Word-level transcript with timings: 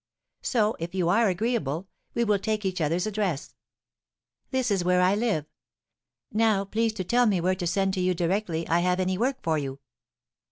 So, 0.41 0.75
if 0.79 0.95
you 0.95 1.09
are 1.09 1.29
agreeable, 1.29 1.87
we 2.15 2.23
will 2.23 2.39
take 2.39 2.65
each 2.65 2.81
other's 2.81 3.05
address. 3.05 3.53
This 4.49 4.71
is 4.71 4.83
where 4.83 4.99
I 4.99 5.13
live; 5.13 5.45
now 6.33 6.65
please 6.65 6.93
to 6.93 7.03
tell 7.03 7.27
me 7.27 7.39
where 7.39 7.53
to 7.53 7.67
send 7.67 7.93
to 7.93 8.01
you 8.01 8.15
directly 8.15 8.67
I 8.67 8.79
have 8.79 8.99
any 8.99 9.19
work 9.19 9.43
for 9.43 9.59
you." 9.59 9.79